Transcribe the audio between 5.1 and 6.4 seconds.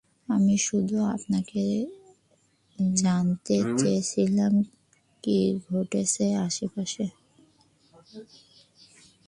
কি ঘটতেছে